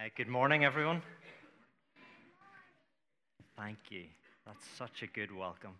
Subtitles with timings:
[0.00, 1.02] Uh, good morning, everyone.
[3.54, 4.04] Thank you.
[4.46, 5.72] That's such a good welcome.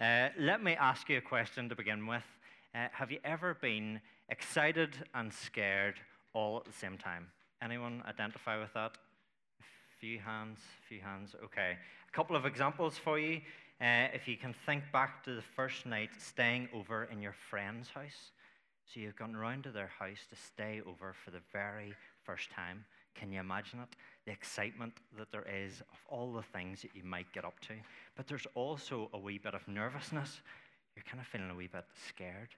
[0.00, 2.22] Uh, let me ask you a question to begin with.
[2.74, 4.00] Uh, have you ever been
[4.30, 5.96] excited and scared
[6.32, 7.26] all at the same time?
[7.62, 8.92] Anyone identify with that?
[9.60, 11.34] A few hands, a few hands.
[11.44, 11.76] Okay.
[12.08, 13.42] A couple of examples for you.
[13.78, 17.90] Uh, if you can think back to the first night staying over in your friend's
[17.90, 18.30] house.
[18.86, 21.92] So you've gone round to their house to stay over for the very
[22.24, 22.86] first time.
[23.18, 23.88] Can you imagine it?
[24.26, 27.74] The excitement that there is of all the things that you might get up to.
[28.16, 30.40] But there's also a wee bit of nervousness.
[30.94, 32.48] You're kind of feeling a wee bit scared.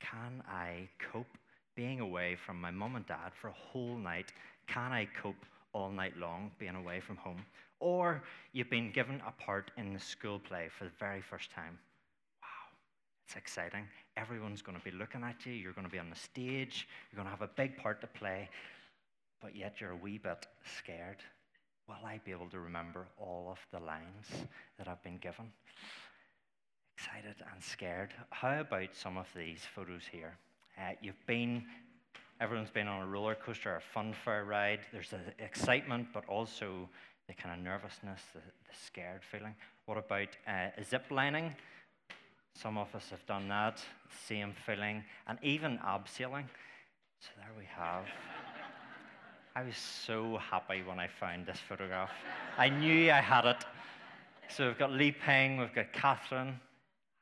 [0.00, 1.38] Can I cope
[1.74, 4.32] being away from my mum and dad for a whole night?
[4.66, 7.44] Can I cope all night long being away from home?
[7.78, 8.22] Or
[8.52, 11.78] you've been given a part in the school play for the very first time.
[12.42, 12.76] Wow,
[13.26, 13.84] it's exciting.
[14.16, 15.52] Everyone's going to be looking at you.
[15.52, 16.88] You're going to be on the stage.
[17.10, 18.48] You're going to have a big part to play
[19.40, 20.46] but yet you're a wee bit
[20.78, 21.18] scared.
[21.88, 24.46] Will I be able to remember all of the lines
[24.78, 25.46] that I've been given?
[26.96, 28.12] Excited and scared.
[28.30, 30.36] How about some of these photos here?
[30.78, 31.64] Uh, you've been,
[32.40, 34.80] everyone's been on a roller coaster, a fun fair ride.
[34.92, 36.88] There's the excitement, but also
[37.26, 39.54] the kind of nervousness, the, the scared feeling.
[39.86, 41.54] What about uh, zip lining?
[42.54, 43.80] Some of us have done that,
[44.28, 46.44] same feeling, and even abseiling.
[47.20, 48.04] So there we have.
[49.60, 52.08] I was so happy when I found this photograph.
[52.56, 53.62] I knew I had it.
[54.48, 56.58] So we've got Lee Peng, we've got Catherine.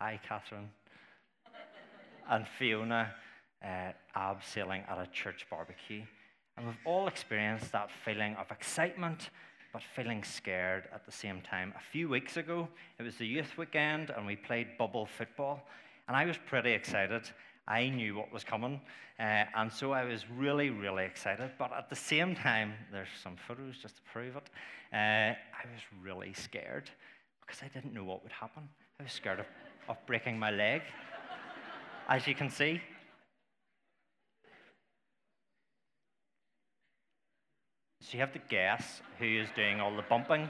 [0.01, 0.71] Hi, Catherine.
[2.31, 3.13] And Fiona
[3.61, 6.03] uh, abseiling at a church barbecue.
[6.57, 9.31] And we've all experienced that feeling of excitement,
[9.73, 11.75] but feeling scared at the same time.
[11.77, 12.69] A few weeks ago,
[13.01, 15.67] it was the youth weekend, and we played bubble football.
[16.07, 17.29] And I was pretty excited.
[17.69, 18.81] I knew what was coming.
[19.21, 21.51] Uh, and so I was really, really excited.
[21.59, 24.51] But at the same time, there's some photos just to prove it.
[24.93, 24.97] Uh,
[25.37, 26.91] I was really scared
[27.47, 28.63] because I didn't know what would happen.
[28.99, 29.47] I was scared of,
[29.89, 30.83] of breaking my leg,
[32.09, 32.81] as you can see.
[38.01, 40.49] So you have to guess who is doing all the bumping.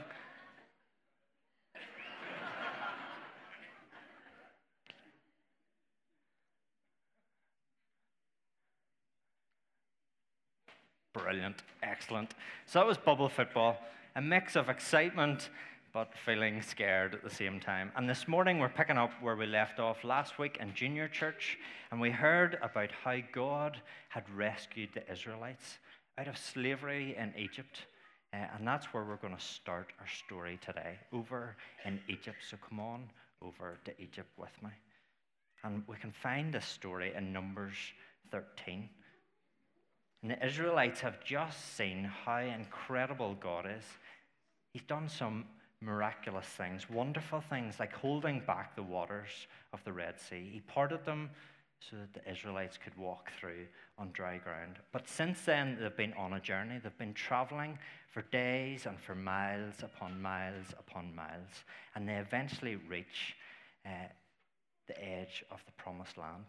[11.13, 12.35] Brilliant, excellent.
[12.65, 13.77] So that was bubble football,
[14.15, 15.49] a mix of excitement
[15.93, 17.91] but feeling scared at the same time.
[17.95, 21.57] And this morning we're picking up where we left off last week in junior church,
[21.91, 25.79] and we heard about how God had rescued the Israelites
[26.17, 27.85] out of slavery in Egypt.
[28.31, 31.55] Uh, and that's where we're going to start our story today, over
[31.85, 32.37] in Egypt.
[32.47, 33.09] So come on
[33.41, 34.69] over to Egypt with me.
[35.63, 37.73] And we can find this story in Numbers
[38.31, 38.87] 13.
[40.21, 43.83] And the Israelites have just seen how incredible God is.
[44.73, 45.45] He's done some
[45.81, 50.49] miraculous things, wonderful things like holding back the waters of the Red Sea.
[50.51, 51.29] He parted them
[51.79, 53.65] so that the Israelites could walk through
[53.97, 54.75] on dry ground.
[54.91, 56.79] But since then, they've been on a journey.
[56.83, 57.79] They've been traveling
[58.11, 61.63] for days and for miles upon miles upon miles.
[61.95, 63.35] And they eventually reach
[63.85, 64.09] uh,
[64.87, 66.45] the edge of the promised land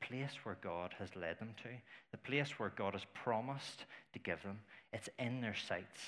[0.00, 1.68] place where God has led them to,
[2.10, 4.60] the place where God has promised to give them.
[4.92, 6.00] It's in their sights,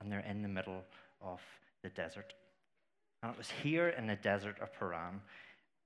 [0.00, 0.82] and they're in the middle
[1.20, 1.40] of
[1.82, 2.34] the desert.
[3.22, 5.20] And it was here in the desert of Paran,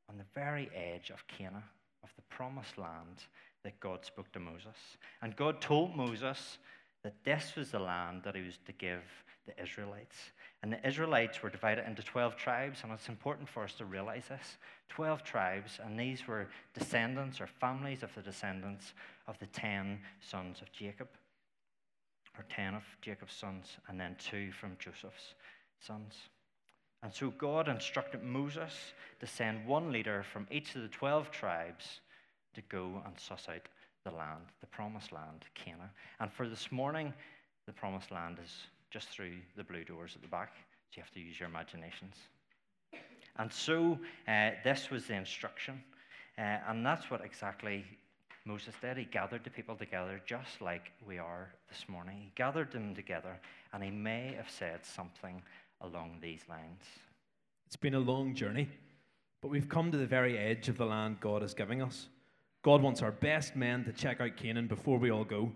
[0.08, 1.62] on the very edge of Canaan,
[2.02, 3.24] of the promised land,
[3.62, 4.76] that God spoke to Moses.
[5.22, 6.58] And God told Moses
[7.02, 9.02] that this was the land that he was to give
[9.50, 10.16] the Israelites.
[10.62, 14.24] And the Israelites were divided into 12 tribes, and it's important for us to realize
[14.28, 14.58] this.
[14.90, 18.92] 12 tribes, and these were descendants or families of the descendants
[19.26, 21.08] of the 10 sons of Jacob,
[22.36, 25.34] or 10 of Jacob's sons, and then two from Joseph's
[25.80, 26.14] sons.
[27.02, 28.72] And so God instructed Moses
[29.20, 32.00] to send one leader from each of the 12 tribes
[32.54, 33.68] to go and suss out
[34.04, 35.90] the land, the promised land, Canaan.
[36.18, 37.14] And for this morning,
[37.66, 38.52] the promised land is
[38.90, 40.54] just through the blue doors at the back.
[40.90, 42.16] So you have to use your imaginations.
[43.38, 43.98] And so
[44.28, 45.82] uh, this was the instruction.
[46.36, 47.84] Uh, and that's what exactly
[48.44, 48.96] Moses did.
[48.96, 52.16] He gathered the people together just like we are this morning.
[52.18, 53.38] He gathered them together,
[53.72, 55.42] and he may have said something
[55.82, 56.82] along these lines.
[57.66, 58.68] It's been a long journey,
[59.42, 62.08] but we've come to the very edge of the land God is giving us.
[62.62, 65.52] God wants our best men to check out Canaan before we all go.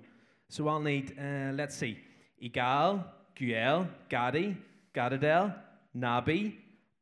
[0.49, 1.99] So I'll need, uh, let's see,
[2.43, 3.05] Igal,
[3.37, 4.57] Geuel, Gaddi,
[4.95, 5.55] Gadadel,
[5.97, 6.55] Nahbi,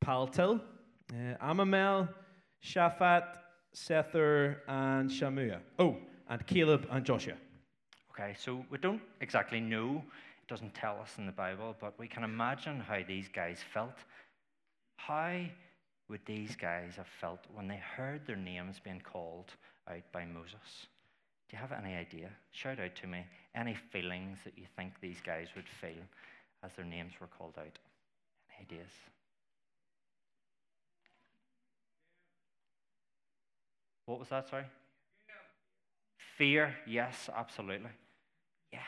[0.05, 0.61] Paltil,
[1.13, 2.09] uh, Amamel,
[2.65, 3.25] Shaphat,
[3.75, 5.59] Sethur, and Shammua.
[5.79, 5.97] Oh,
[6.29, 7.35] and Caleb and Joshua.
[8.11, 10.03] Okay, so we don't exactly know
[10.43, 13.97] it doesn't tell us in the Bible, but we can imagine how these guys felt.
[14.97, 15.45] How
[16.09, 19.53] would these guys have felt when they heard their names being called
[19.89, 20.87] out by Moses?
[21.53, 22.31] Do you have any idea?
[22.53, 26.03] Shout out to me any feelings that you think these guys would feel
[26.65, 27.79] as their names were called out.
[28.57, 28.91] Any ideas?
[34.07, 34.65] What was that, sorry?
[36.39, 37.91] Fear, yes, absolutely.
[38.73, 38.79] Yeah.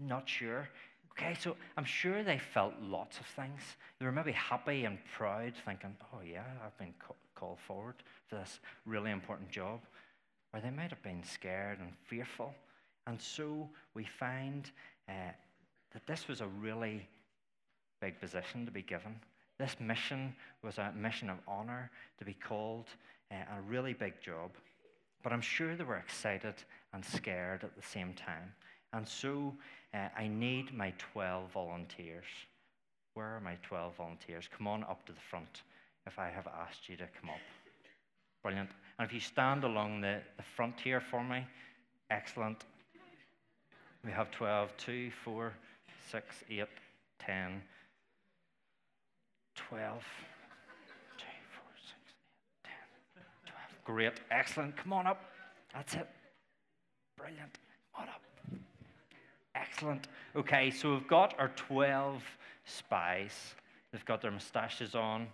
[0.00, 0.68] Not sure.
[1.12, 3.60] Okay, so I'm sure they felt lots of things.
[4.00, 6.92] They were maybe happy and proud, thinking, oh, yeah, I've been
[7.36, 7.94] called forward
[8.28, 9.78] for this really important job.
[10.56, 12.54] Or they might have been scared and fearful.
[13.06, 14.70] And so we find
[15.06, 15.12] uh,
[15.92, 17.06] that this was a really
[18.00, 19.20] big position to be given.
[19.58, 22.86] This mission was a mission of honor to be called,
[23.30, 24.50] uh, a really big job.
[25.22, 26.54] But I'm sure they were excited
[26.94, 28.54] and scared at the same time.
[28.94, 29.52] And so
[29.92, 32.24] uh, I need my 12 volunteers.
[33.12, 34.48] Where are my 12 volunteers?
[34.56, 35.64] Come on up to the front
[36.06, 37.40] if I have asked you to come up.
[38.42, 38.70] Brilliant.
[38.98, 41.44] And if you stand along the, the front here for me,
[42.10, 42.64] excellent.
[44.04, 45.52] We have 12, 2, 4,
[46.10, 46.64] 6, 8,
[47.18, 47.62] 10,
[49.56, 50.02] 12.
[53.84, 54.76] Great, excellent.
[54.76, 55.22] Come on up.
[55.72, 56.08] That's it.
[57.16, 57.58] Brilliant.
[57.94, 58.22] Come on up.
[59.54, 60.08] Excellent.
[60.34, 62.22] Okay, so we've got our 12
[62.64, 63.54] spies.
[63.92, 65.28] They've got their moustaches on.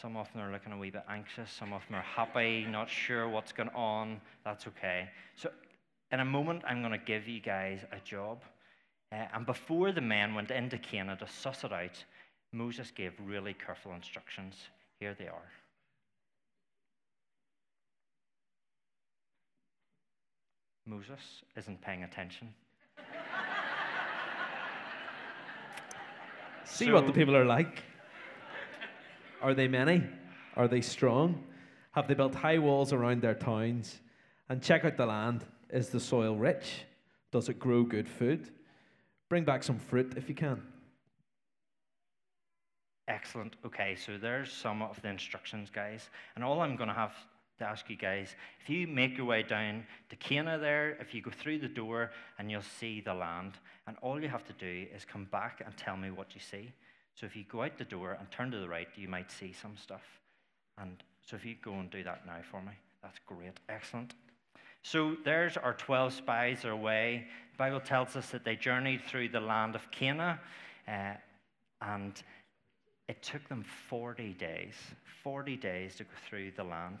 [0.00, 1.50] Some of them are looking a wee bit anxious.
[1.50, 4.20] Some of them are happy, not sure what's going on.
[4.44, 5.08] That's okay.
[5.34, 5.50] So,
[6.12, 8.42] in a moment, I'm going to give you guys a job.
[9.10, 12.04] Uh, and before the men went into Canaan to suss it out,
[12.52, 14.54] Moses gave really careful instructions.
[15.00, 15.50] Here they are.
[20.86, 22.54] Moses isn't paying attention.
[26.64, 27.82] See so, what the people are like.
[29.40, 30.04] Are they many?
[30.56, 31.44] Are they strong?
[31.92, 34.00] Have they built high walls around their towns?
[34.48, 35.44] And check out the land.
[35.70, 36.84] Is the soil rich?
[37.30, 38.50] Does it grow good food?
[39.28, 40.62] Bring back some fruit if you can.
[43.06, 43.56] Excellent.
[43.64, 46.10] Okay, so there's some of the instructions, guys.
[46.34, 47.14] And all I'm going to have
[47.58, 51.22] to ask you guys if you make your way down to Canaan there, if you
[51.22, 53.54] go through the door and you'll see the land,
[53.86, 56.72] and all you have to do is come back and tell me what you see.
[57.18, 59.52] So if you go out the door and turn to the right, you might see
[59.52, 60.04] some stuff.
[60.80, 62.72] And so if you go and do that now for me,
[63.02, 63.58] that's great.
[63.68, 64.14] Excellent.
[64.82, 67.26] So there's our 12 spies away.
[67.52, 70.38] The Bible tells us that they journeyed through the land of Canaan,
[70.86, 71.14] uh,
[71.82, 72.22] and
[73.08, 74.74] it took them 40 days,
[75.24, 76.98] 40 days to go through the land.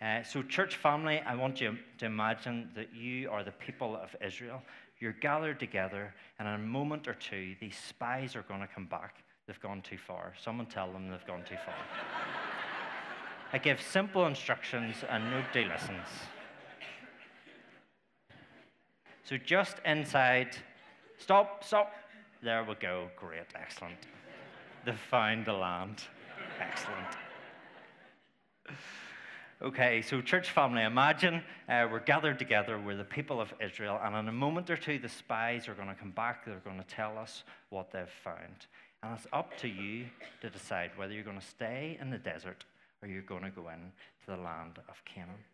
[0.00, 4.14] Uh, so, church family, I want you to imagine that you are the people of
[4.24, 4.62] Israel.
[5.00, 8.86] You're gathered together, and in a moment or two, these spies are going to come
[8.86, 9.24] back.
[9.46, 10.32] They've gone too far.
[10.42, 11.74] Someone tell them they've gone too far.
[13.52, 16.08] I give simple instructions, and nobody listens.
[19.24, 20.56] So, just inside,
[21.18, 21.92] stop, stop.
[22.42, 23.08] There we go.
[23.16, 23.98] Great, excellent.
[24.84, 26.02] They've found the land.
[26.60, 27.16] Excellent.
[29.62, 34.14] Okay, so church family, imagine uh, we're gathered together, we're the people of Israel, and
[34.14, 36.86] in a moment or two, the spies are going to come back, they're going to
[36.86, 38.66] tell us what they've found.
[39.02, 40.06] And it's up to you
[40.40, 42.64] to decide whether you're going to stay in the desert
[43.02, 43.92] or you're going to go in
[44.24, 45.44] to the land of Canaan.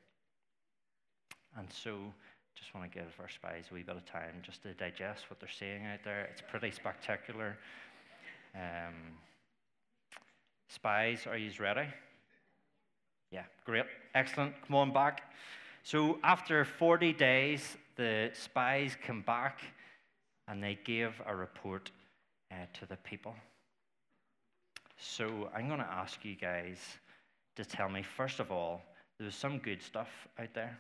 [1.59, 1.99] And so,
[2.55, 5.41] just want to give our spies a wee bit of time just to digest what
[5.41, 6.29] they're seeing out there.
[6.31, 7.59] It's pretty spectacular.
[8.55, 8.95] Um,
[10.69, 11.89] spies, are you ready?
[13.31, 13.85] Yeah, great.
[14.15, 14.55] Excellent.
[14.67, 15.33] Come on back.
[15.83, 19.61] So after 40 days, the spies come back
[20.47, 21.91] and they gave a report
[22.53, 23.35] uh, to the people.
[24.99, 26.79] So I'm going to ask you guys
[27.57, 28.83] to tell me, first of all,
[29.19, 30.79] there was some good stuff out there.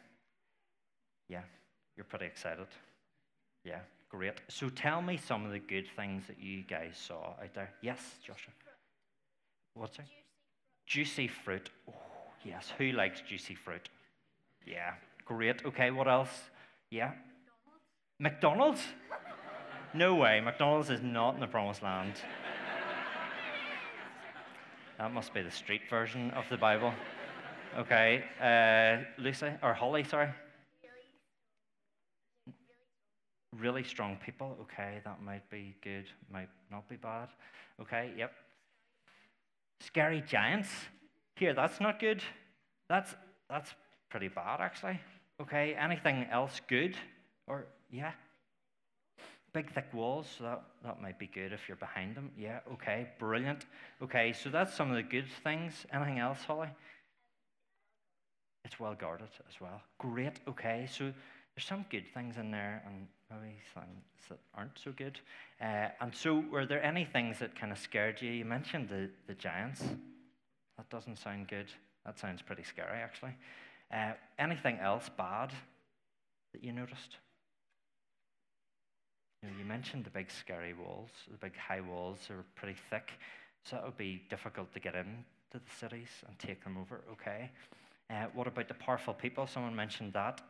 [1.29, 1.43] Yeah,
[1.97, 2.67] you're pretty excited.
[3.65, 4.35] Yeah, great.
[4.49, 7.71] So tell me some of the good things that you guys saw out there.
[7.81, 8.53] Yes, Joshua.
[9.75, 10.05] What's it?
[10.87, 11.71] Juicy fruit.
[11.89, 11.95] Oh,
[12.45, 12.73] Yes.
[12.79, 13.89] Who likes juicy fruit?
[14.67, 14.95] Yeah.
[15.25, 15.65] Great.
[15.65, 16.51] Okay, what else?
[16.91, 17.13] Yeah.
[18.19, 18.83] McDonald's?
[19.95, 20.41] No way.
[20.41, 22.15] McDonald's is not in the promised land.
[24.97, 26.95] that must be the street version of the Bible.
[27.77, 28.25] Okay.
[28.41, 30.29] Uh, Lucy, or Holly, sorry.
[33.59, 34.57] Really strong people.
[34.63, 37.29] Okay, that might be good, might not be bad.
[37.79, 38.33] Okay, yep.
[39.81, 40.71] Scary giants.
[41.37, 42.23] Here, that's not good.
[42.89, 43.15] That's,
[43.51, 43.75] that's
[44.09, 44.99] pretty bad, actually.
[45.39, 46.97] Okay, anything else good?
[47.47, 48.13] Or, yeah?
[49.53, 52.31] Big thick walls, so that, that might be good if you're behind them.
[52.39, 53.67] Yeah, okay, brilliant.
[54.03, 55.85] Okay, so that's some of the good things.
[55.93, 56.69] Anything else, Holly?
[58.65, 59.83] It's well guarded as well.
[59.99, 61.13] Great, okay, so
[61.55, 65.19] there's some good things in there and maybe things that aren't so good.
[65.61, 68.31] Uh, and so, were there any things that kind of scared you?
[68.31, 69.83] You mentioned the, the giants.
[70.79, 71.67] That doesn't sound good.
[72.07, 73.35] That sounds pretty scary, actually.
[73.93, 75.53] Uh, anything else bad
[76.53, 77.19] that you noticed?
[79.43, 83.13] You, know, you mentioned the big scary walls, the big high walls are pretty thick,
[83.65, 85.09] so it would be difficult to get into
[85.53, 87.51] the cities and take them over, okay?
[88.11, 89.47] Uh, what about the powerful people?
[89.47, 90.41] Someone mentioned that.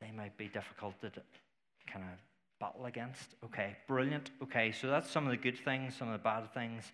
[0.00, 1.10] They might be difficult to
[1.86, 2.18] kind of
[2.60, 3.34] battle against.
[3.44, 4.30] Okay, brilliant.
[4.42, 6.92] Okay, so that's some of the good things, some of the bad things.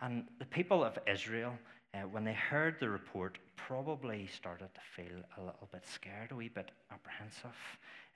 [0.00, 1.52] And the people of Israel,
[1.94, 6.34] uh, when they heard the report, probably started to feel a little bit scared, a
[6.34, 7.56] wee bit apprehensive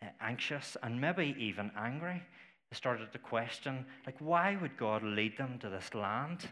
[0.02, 2.22] uh, anxious, and maybe even angry.
[2.70, 6.48] They started to question, like, why would God lead them to this land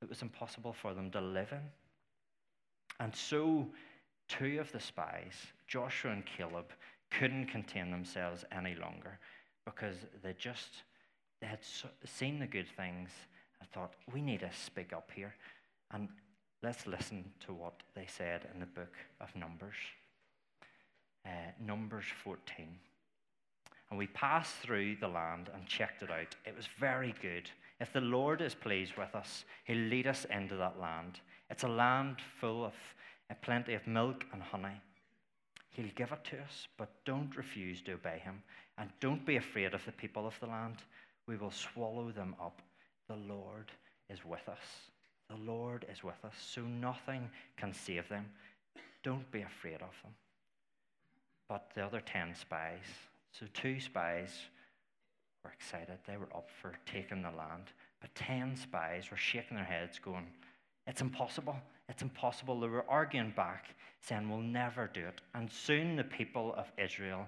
[0.00, 1.62] that was impossible for them to live in?
[3.00, 3.66] And so,
[4.28, 5.34] two of the spies,
[5.66, 6.72] Joshua and Caleb,
[7.10, 9.18] couldn't contain themselves any longer
[9.64, 10.82] because they just
[11.40, 11.60] they had
[12.04, 13.10] seen the good things
[13.60, 15.34] and thought, we need to speak up here.
[15.92, 16.08] And
[16.62, 19.76] let's listen to what they said in the book of Numbers
[21.28, 22.44] uh, Numbers 14.
[23.90, 26.34] And we passed through the land and checked it out.
[26.44, 27.50] It was very good.
[27.80, 31.20] If the Lord is pleased with us, He'll lead us into that land.
[31.50, 32.74] It's a land full of
[33.30, 34.80] uh, plenty of milk and honey.
[35.70, 38.42] He'll give it to us, but don't refuse to obey Him.
[38.76, 40.76] And don't be afraid of the people of the land.
[41.26, 42.60] We will swallow them up.
[43.08, 43.70] The Lord
[44.10, 44.58] is with us.
[45.28, 48.26] The Lord is with us, so nothing can save them.
[49.02, 50.14] Don't be afraid of them
[51.48, 52.84] but the other 10 spies.
[53.32, 54.30] So two spies
[55.42, 55.98] were excited.
[56.06, 57.72] They were up for taking the land.
[58.00, 60.26] But 10 spies were shaking their heads, going,
[60.86, 61.56] It's impossible.
[61.88, 62.60] It's impossible.
[62.60, 65.20] They were arguing back, saying, We'll never do it.
[65.34, 67.26] And soon the people of Israel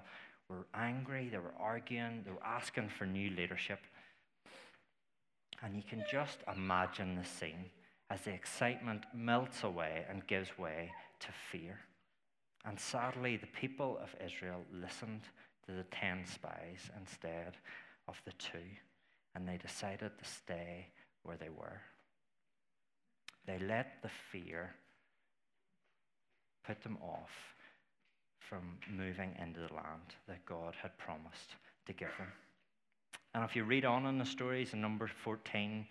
[0.49, 1.29] were angry.
[1.29, 2.21] They were arguing.
[2.23, 3.79] They were asking for new leadership.
[5.63, 7.65] And you can just imagine the scene
[8.11, 10.91] as the excitement melts away and gives way
[11.21, 11.79] to fear.
[12.65, 15.21] And sadly, the people of Israel listened
[15.65, 17.55] to the ten spies instead
[18.09, 18.69] of the two,
[19.33, 20.87] and they decided to stay
[21.23, 21.79] where they were.
[23.47, 24.75] They let the fear
[26.65, 27.31] put them off
[28.39, 32.27] from moving into the land that God had promised to give them.
[33.33, 35.87] And if you read on in the stories in number 14,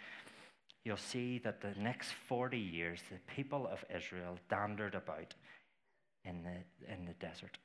[0.85, 5.35] you'll see that the next 40 years, the people of Israel dandered about
[6.25, 7.59] in the, in the desert.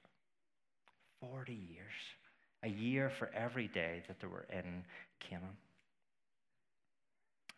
[1.22, 1.94] 40 years.
[2.64, 4.84] A year for every day that they were in
[5.20, 5.58] Canaan.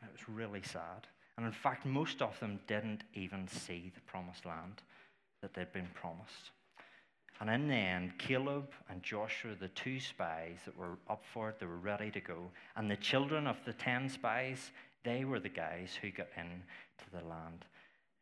[0.03, 1.07] It was really sad.
[1.37, 4.81] And in fact, most of them didn't even see the promised land
[5.41, 6.51] that they'd been promised.
[7.39, 11.59] And in the end, Caleb and Joshua, the two spies that were up for it,
[11.59, 12.49] they were ready to go.
[12.75, 14.71] And the children of the ten spies,
[15.07, 17.63] they were the guys who got into the land,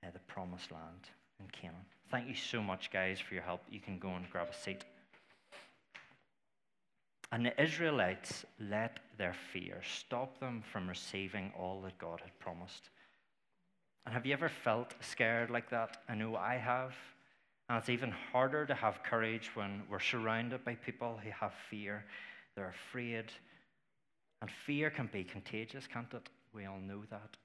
[0.05, 1.83] uh, the promised land in Canaan.
[2.11, 3.61] Thank you so much, guys, for your help.
[3.71, 4.85] You can go and grab a seat.
[7.31, 12.91] And the Israelites let their fear stop them from receiving all that God had promised.
[14.05, 16.03] And have you ever felt scared like that?
[16.07, 16.93] I know I have.
[17.67, 22.05] And it's even harder to have courage when we're surrounded by people who have fear.
[22.55, 23.25] They're afraid.
[24.41, 26.29] And fear can be contagious, can't it?
[26.55, 27.37] We all know that.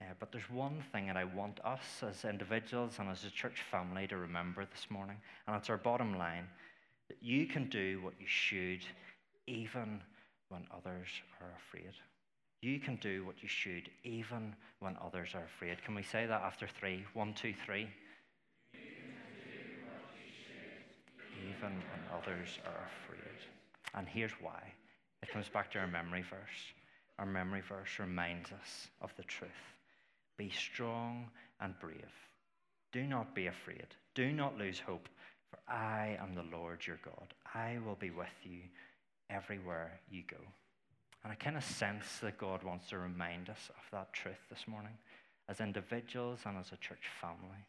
[0.00, 3.62] Uh, but there's one thing that I want us as individuals and as a church
[3.70, 6.46] family to remember this morning, and it's our bottom line
[7.08, 8.84] that you can do what you should
[9.46, 10.00] even
[10.50, 11.08] when others
[11.40, 11.92] are afraid.
[12.62, 15.82] You can do what you should even when others are afraid.
[15.82, 17.04] Can we say that after three?
[17.14, 17.88] One, two, three.
[21.48, 23.38] Even when others are afraid.
[23.94, 24.72] And here's why
[25.22, 26.75] it comes back to our memory verse.
[27.18, 29.50] Our memory verse reminds us of the truth.
[30.36, 31.30] Be strong
[31.60, 32.12] and brave.
[32.92, 33.86] Do not be afraid.
[34.14, 35.08] Do not lose hope,
[35.50, 37.34] for I am the Lord your God.
[37.54, 38.60] I will be with you
[39.30, 40.36] everywhere you go.
[41.24, 44.68] And I kind of sense that God wants to remind us of that truth this
[44.68, 44.96] morning
[45.48, 47.64] as individuals and as a church family.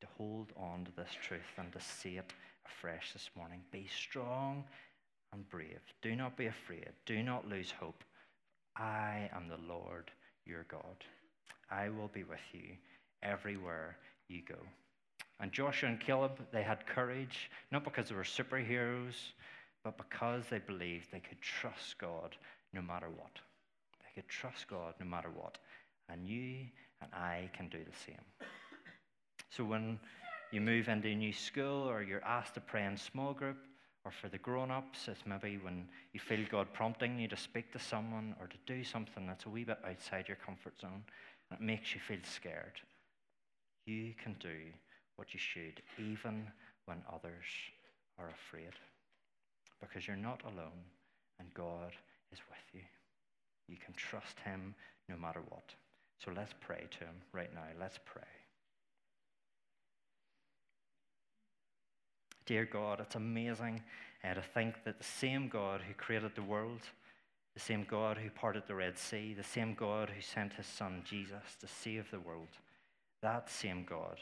[0.00, 2.32] To hold on to this truth and to see it
[2.64, 3.60] afresh this morning.
[3.70, 4.64] Be strong
[5.34, 5.80] and brave.
[6.00, 6.90] Do not be afraid.
[7.06, 8.02] Do not lose hope.
[8.76, 10.10] I am the Lord
[10.46, 11.04] your God.
[11.70, 12.76] I will be with you
[13.22, 13.96] everywhere
[14.28, 14.58] you go.
[15.40, 19.14] And Joshua and Caleb, they had courage, not because they were superheroes,
[19.82, 22.36] but because they believed they could trust God
[22.72, 23.40] no matter what.
[24.00, 25.58] They could trust God no matter what.
[26.08, 26.66] And you
[27.02, 28.48] and I can do the same.
[29.50, 29.98] So when
[30.52, 33.56] you move into a new school or you're asked to pray in small group,
[34.04, 37.72] or for the grown ups, it's maybe when you feel God prompting you to speak
[37.72, 41.02] to someone or to do something that's a wee bit outside your comfort zone
[41.50, 42.80] and it makes you feel scared.
[43.86, 44.72] You can do
[45.16, 46.46] what you should, even
[46.86, 47.44] when others
[48.18, 48.72] are afraid.
[49.80, 50.84] Because you're not alone
[51.38, 51.92] and God
[52.32, 52.82] is with you.
[53.68, 54.74] You can trust Him
[55.08, 55.74] no matter what.
[56.22, 57.66] So let's pray to Him right now.
[57.80, 58.22] Let's pray.
[62.46, 63.82] Dear God, it's amazing
[64.22, 66.82] uh, to think that the same God who created the world,
[67.54, 71.02] the same God who parted the Red Sea, the same God who sent his Son
[71.08, 72.48] Jesus to save the world,
[73.22, 74.18] that same God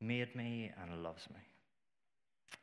[0.00, 1.40] made me and loves me.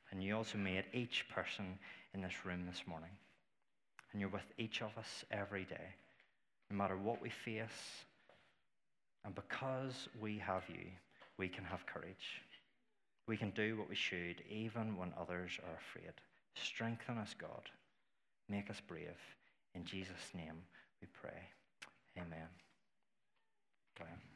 [0.10, 1.78] And you also made each person
[2.16, 3.10] in this room this morning.
[4.12, 5.94] And you're with each of us every day,
[6.72, 8.06] no matter what we face.
[9.26, 10.86] And because we have you,
[11.38, 12.42] we can have courage.
[13.28, 16.14] We can do what we should even when others are afraid.
[16.56, 17.70] Strengthen us, God.
[18.50, 19.18] Make us brave.
[19.76, 20.64] In Jesus' name
[21.02, 21.50] we pray.
[22.18, 22.48] Amen.
[23.98, 24.33] Graham.